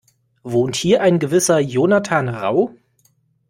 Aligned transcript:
Wohnt 0.41 0.77
hier 0.77 1.01
ein 1.03 1.19
gewisser 1.19 1.59
Jonathan 1.59 2.27
Rau? 2.27 2.73